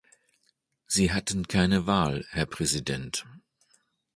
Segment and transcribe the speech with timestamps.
[0.87, 3.23] Sie hatten keine Wahl, Herr Präsident.